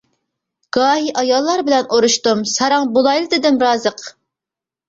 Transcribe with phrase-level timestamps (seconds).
[0.77, 4.05] گاھى ئاياللار بىلەن ئۇرۇشتۇم، ساراڭ بولايلا دېدىم رازىق.